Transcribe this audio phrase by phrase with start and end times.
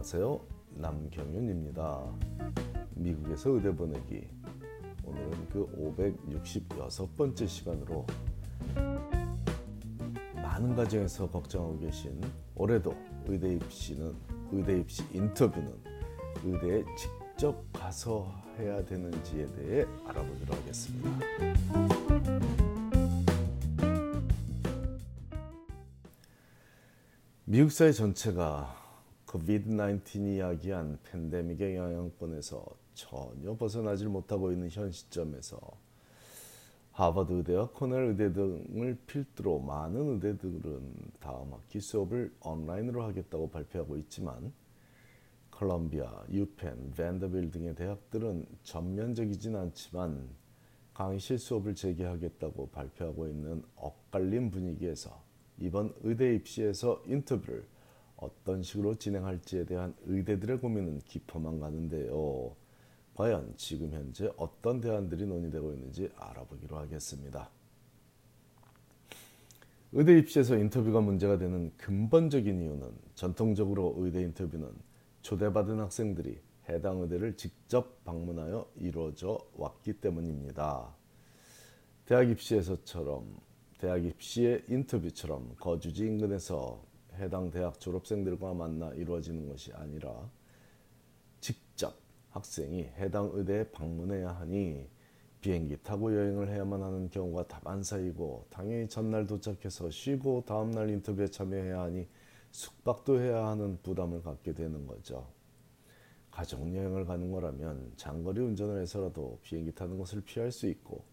[0.00, 0.40] 안녕하세요.
[0.76, 2.02] 남경윤입니다.
[2.94, 4.26] 미국에서 의대 보내기.
[5.04, 8.06] 오늘은 그 566번째 시간으로
[10.36, 12.18] 많은 가정에서 걱정하고 계신
[12.54, 14.16] 올해도 의대 입시는
[14.52, 15.70] 의대 입시 인터뷰는
[16.44, 21.10] 의대에 직접 가서 해야 되는지에 대해 알아보기로 하겠습니다.
[27.44, 28.79] 미국 사회 전체가
[29.30, 35.60] 코비드-19 이 야기한 팬데믹의 영향권에서 전혀 벗어나질 못하고 있는 현 시점에서
[36.90, 44.52] 하버드 의대와 코넬 의대 등을 필두로 많은 의대들은 다음 학기 수업을 온라인으로 하겠다고 발표하고 있지만
[45.52, 50.28] 컬럼비아, 유펜, 밴더빌 등의 대학들은 전면적이진 않지만
[50.92, 55.22] 강의실 수업을 재개하겠다고 발표하고 있는 엇갈린 분위기에서
[55.58, 57.64] 이번 의대 입시에서 인터뷰를
[58.20, 62.54] 어떤 식으로 진행할지에 대한 의대들의 고민은 깊어만 가는데요.
[63.14, 67.50] 과연 지금 현재 어떤 대안들이 논의되고 있는지 알아보기로 하겠습니다.
[69.92, 74.70] 의대 입시에서 인터뷰가 문제가 되는 근본적인 이유는 전통적으로 의대 인터뷰는
[75.22, 80.94] 초대받은 학생들이 해당 의대를 직접 방문하여 이루어져 왔기 때문입니다.
[82.06, 83.36] 대학 입시에서처럼
[83.78, 90.30] 대학 입시의 인터뷰처럼 거주지 인근에서 해당 대학 졸업생들과 만나 이루어지는 것이 아니라
[91.40, 91.94] 직접
[92.30, 94.88] 학생이 해당 의대에 방문해야 하니
[95.40, 102.06] 비행기 타고 여행을 해야만 하는 경우가 다반사이고 당연히 전날 도착해서 쉬고 다음날 인터뷰에 참여해야 하니
[102.50, 105.26] 숙박도 해야 하는 부담을 갖게 되는 거죠.
[106.30, 111.04] 가족여행을 가는 거라면 장거리 운전을 해서라도 비행기 타는 것을 피할 수 있고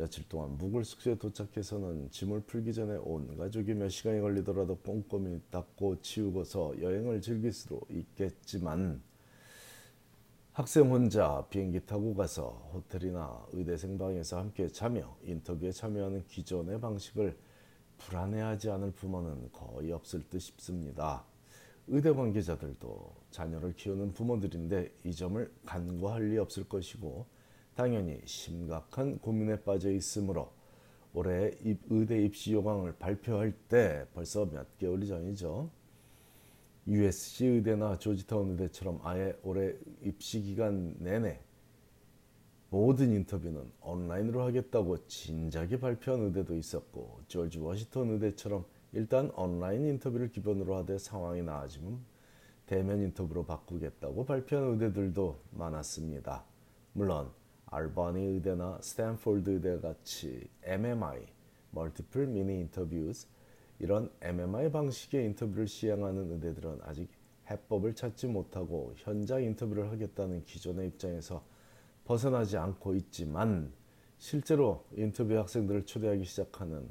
[0.00, 6.00] 며칠 동안 묵을 숙소에 도착해서는 짐을 풀기 전에 온 가족이 몇 시간이 걸리더라도 꼼꼼히 닦고
[6.00, 9.02] 치우고서 여행을 즐길 수도 있겠지만
[10.52, 17.36] 학생 혼자 비행기 타고 가서 호텔이나 의대생 방에서 함께 자며 인터뷰에 참여하는 기존의 방식을
[17.98, 21.24] 불안해하지 않을 부모는 거의 없을 듯 싶습니다.
[21.88, 27.26] 의대 관계자들도 자녀를 키우는 부모들인데 이 점을 간과할 리 없을 것이고
[27.80, 30.52] 당연히 심각한 고민에 빠져 있으므로
[31.14, 31.50] 올해
[31.88, 35.70] 의대 입시 요강을 발표할 때 벌써 몇 개월이 전이죠.
[36.86, 41.40] USC 의대나 조지타운 의대처럼 아예 올해 입시 기간 내내
[42.68, 50.76] 모든 인터뷰는 온라인으로 하겠다고 진작에 발표한 의대도 있었고 조지 워싱턴 의대처럼 일단 온라인 인터뷰를 기본으로
[50.76, 51.98] 하되 상황이 나아지면
[52.66, 56.44] 대면 인터뷰로 바꾸겠다고 발표한 의대들도 많았습니다.
[56.92, 57.39] 물론
[57.70, 61.26] 알바니 의대나 스탠포드 의대 같이 MMI,
[61.72, 63.28] Multiple Mini Interviews
[63.78, 67.08] 이런 MMI 방식의 인터뷰를 시행하는 의대들은 아직
[67.48, 71.44] 해법을 찾지 못하고 현장 인터뷰를 하겠다는 기존의 입장에서
[72.04, 73.72] 벗어나지 않고 있지만
[74.18, 76.88] 실제로 인터뷰 학생들을 초대하기 시작하는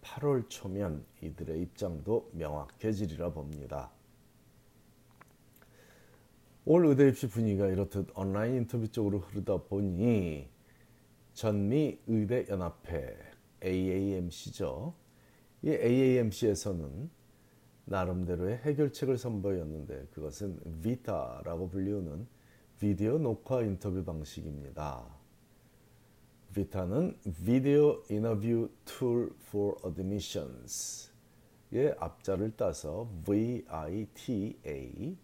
[0.00, 3.90] 8월 초면 이들의 입장도 명확해지리라 봅니다.
[6.66, 10.46] 올 의대 입시 분위기가 이렇듯 온라인 인터뷰 쪽으로 흐르다 보니
[11.32, 13.16] 전미 의대 연합회
[13.64, 14.92] AAMC죠.
[15.62, 17.08] 이 AAMC에서는
[17.86, 22.26] 나름대로의 해결책을 선보였는데 그것은 비타라고 불리우는
[22.78, 25.06] 비디오 녹화 인터뷰 방식입니다.
[26.54, 35.16] 비타는 Video Interview Tool for Admissions의 앞자를 따서 VITA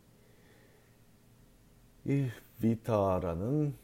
[2.08, 2.28] 이
[2.60, 3.74] 비타라는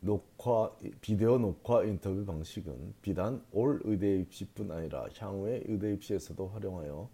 [0.00, 7.08] 녹화 비디오 녹화 인터뷰 방식은 비단 올 의대 입시뿐 아니라 향후의 의대 입시에서도 활용하여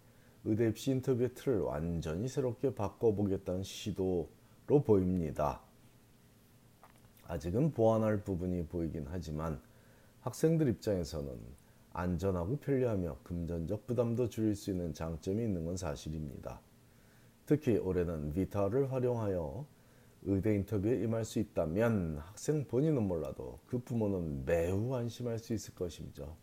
[0.45, 4.27] 의대 입시 인터뷰의 틀을 완전히 새롭게 바꿔보겠다는 시도로
[4.83, 5.61] 보입니다.
[7.27, 9.61] 아직은 보완할 부분이 보이긴 하지만
[10.21, 11.37] 학생들 입장에서는
[11.93, 16.61] 안전하고 편리하며 금전적 부담도 줄일 수 있는 장점이 있는 건 사실입니다.
[17.47, 19.65] 특히 올해는 비타를 활용하여
[20.23, 26.35] 의대 인터뷰에 임할 수 있다면 학생 본인은 몰라도 그 부모는 매우 안심할 수 있을 것이죠.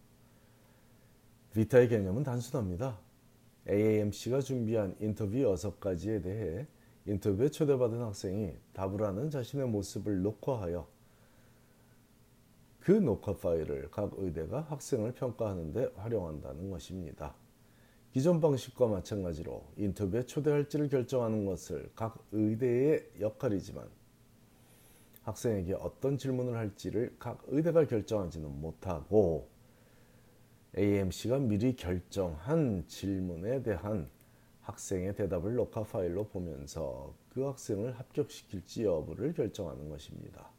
[1.52, 2.98] 비타의 개념은 단순합니다.
[3.68, 6.66] AAMC가 준비한 인터뷰 6가지에 대해
[7.04, 10.88] 인터뷰에 초대받은 학생이 답을 하는 자신의 모습을 녹화하여
[12.80, 17.34] 그 녹화 파일을 각 의대가 학생을 평가하는 데 활용한다는 것입니다.
[18.14, 23.88] 기존 방식과 마찬가지로 인터뷰에 초대할지를 결정하는 것을 각 의대의 역할이지만
[25.22, 29.48] 학생에게 어떤 질문을 할지를 각 의대가 결정하지는 못하고
[30.78, 34.08] AMC가 미리 결정한 질문에 대한
[34.60, 40.52] 학생의 대답을 녹화 파일로 보면서 그 학생을 합격시킬지 여부를 결정하는 것입니다.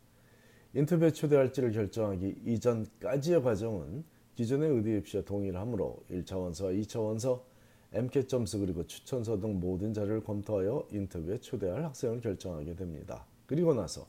[0.73, 4.03] 인터뷰에 초대할지를 결정하기 이전까지의 과정은
[4.35, 7.45] 기존의 의대 입시와 동일하므로 1차 원서와 2차 원서,
[7.93, 13.25] MCAT 점수 그리고 추천서 등 모든 자료를 검토하여 인터뷰에 초대할 학생을 결정하게 됩니다.
[13.45, 14.05] 그리고 나서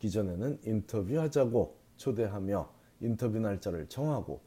[0.00, 2.70] 기존에는 인터뷰하자고 초대하며
[3.00, 4.40] 인터뷰 날짜를 정하고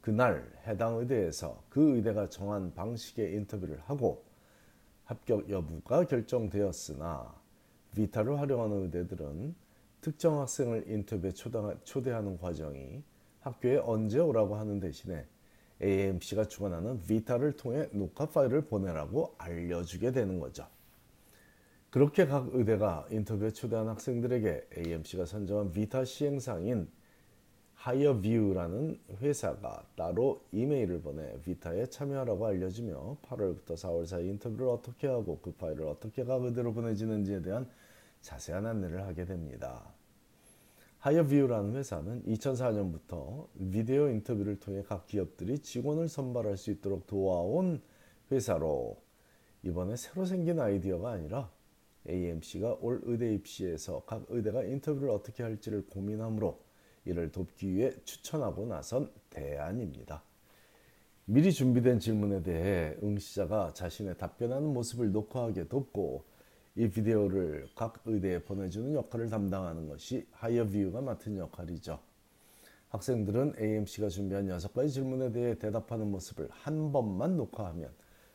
[0.00, 4.24] 그날 해당 의대에서 그 의대가 정한 방식의 인터뷰를 하고
[5.04, 7.32] 합격 여부가 결정되었으나
[7.94, 9.54] 비타를 활용하는 의대들은
[10.00, 11.30] 특정 학생을 인터뷰에
[11.84, 13.04] 초대하는 과정이
[13.42, 15.26] 학교에 언제 오라고 하는 대신에
[15.82, 20.66] AAMC가 주관하는 VITA를 통해 녹화 파일을 보내라고 알려주게 되는 거죠.
[21.90, 26.88] 그렇게 각 의대가 인터뷰에 초대한 학생들에게 AAMC가 선정한 VITA 시행사인
[27.74, 35.52] HireVue라는 회사가 따로 이메일을 보내 VITA에 참여하라고 알려주며 8월부터 4월 사이 인터뷰를 어떻게 하고 그
[35.52, 37.68] 파일을 어떻게 각 의대로 보내지는지에 대한
[38.20, 39.82] 자세한 안내를 하게 됩니다.
[41.02, 47.82] 하이어뷰라는 회사는 2004년부터 비디오 인터뷰를 통해 각 기업들이 직원을 선발할 수 있도록 도와온
[48.30, 49.02] 회사로
[49.64, 51.50] 이번에 새로 생긴 아이디어가 아니라
[52.08, 56.60] AMC가 올 의대 입시에서 각 의대가 인터뷰를 어떻게 할지를 고민하므로
[57.04, 60.22] 이를 돕기 위해 추천하고 나선 대안입니다.
[61.24, 66.24] 미리 준비된 질문에 대해 응시자가 자신의 답변하는 모습을 녹화하게 돕고
[66.74, 71.98] 이 비디오를 각 의대에 보내주는 역할을 담당하는 것이 하이어뷰가 맡은 역할이죠.
[72.88, 77.90] 학생들은 AMC가 준비한 6가지 질문에 대해 대답하는 모습을 한 번만 녹화하면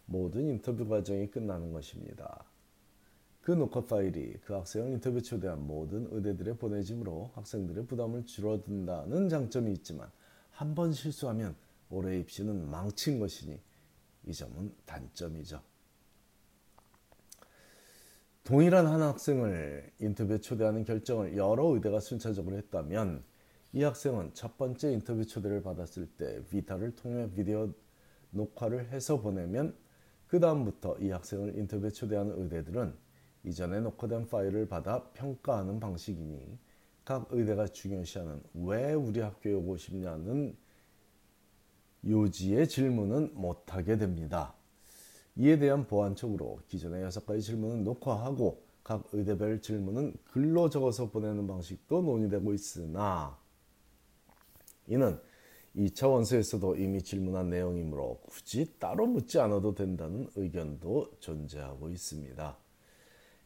[0.06, 2.44] 모든 인터뷰 과정이 끝나는 것입니다.
[3.42, 10.10] 그 녹화 파일이 그 학생을 인터뷰 초대한 모든 의대들에 보내지므로 학생들의 부담을 줄어든다는 장점이 있지만
[10.51, 11.56] 한 번 실수하면
[11.89, 13.60] 올해 입시는 망친 것이니
[14.25, 15.62] 이 점은 단점이죠.
[18.47, 23.21] 동일한 한 학생을 인터뷰에 초대하는 결정을 여러 의대가 순차적으로 했다면
[23.73, 27.73] 이 학생은 첫 번째 인터뷰 초대를 받았을 때 비타를 통해 비디오
[28.29, 29.75] 녹화를 해서 보내면
[30.27, 32.94] 그 다음부터 이 학생을 인터뷰에 초대하는 의대들은
[33.44, 36.57] 이전에 녹화된 파일을 받아 평가하는 방식이니
[37.03, 40.55] 각 의대가 중요시하는 왜 우리 학교에 오고 싶냐는
[42.05, 44.56] 요지의 질문은 못하게 됩니다.
[45.38, 52.01] 이에 대한 보완책으로 기존의 여섯 가지 질문은 녹화하고 각 의대별 질문은 글로 적어서 보내는 방식도
[52.01, 53.38] 논의되고 있으나
[54.88, 55.19] 이는
[55.75, 62.57] 2차 원서에서도 이미 질문한 내용이므로 굳이 따로 묻지 않아도 된다는 의견도 존재하고 있습니다.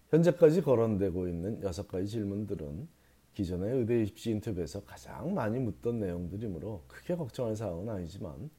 [0.10, 2.88] 현재까지 거론되고 있는 여섯 가지 질문들은
[3.34, 8.50] 기존의 의대 입시 인터뷰에서 가장 많이 묻던 내용들이므로 크게 걱정할 사항은 아니지만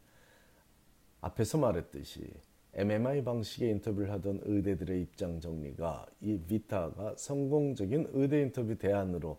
[1.20, 2.31] 앞에서 말했듯이
[2.74, 9.38] MMI 방식의 인터뷰를 하던 의대들의 입장 정리가 이 비타가 성공적인 의대 인터뷰 대안으로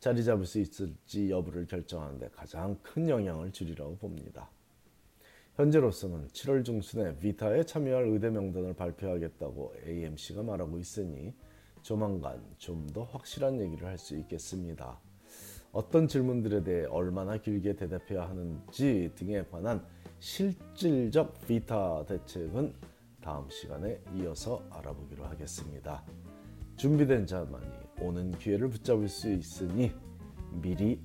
[0.00, 4.50] 자리 잡을 수 있을지 여부를 결정하는 데 가장 큰 영향을 주리라고 봅니다.
[5.56, 11.32] 현재로서는 7월 중순에 비타에 참여할 의대 명단을 발표하겠다고 AMC가 말하고 있으니
[11.82, 14.98] 조만간 좀 더 확실한 얘기를 할 수 있겠습니다.
[15.72, 19.84] 어떤 질문들에 대해 얼마나 길게 대답해야 하는지 등에 관한
[20.18, 22.74] 실질적 비타 대책은
[23.20, 26.02] 다음 시간에 이어서 알아보기로 하겠습니다.
[26.76, 27.66] 준비된 자만이
[28.00, 29.92] 오는 기회를 붙잡을 수 있으니
[30.50, 31.00] 미리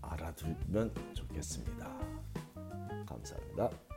[0.00, 1.88] 알아두면 좋겠습니다.
[3.06, 3.93] 감사합니다.